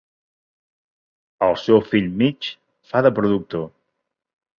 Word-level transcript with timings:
El 1.47 1.53
seu 1.63 1.81
fill 1.89 2.07
Mitch 2.21 2.49
fa 2.93 3.03
de 3.09 3.13
productor. 3.21 3.69